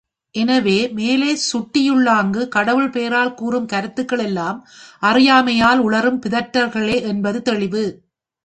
[0.35, 4.67] எனவே, மேலே சுட்டியுள்ளாங்கு, கடவுள் பெயரால் கூறும் கருத்துகள் எல்லாம்,
[4.99, 7.85] அறியாமையால் உளறும் பிதற்றல்களே என்பது தெளிவு.